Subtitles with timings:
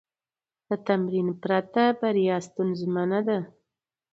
[0.67, 3.39] د تمرین پرته، بریا ستونزمنه ده.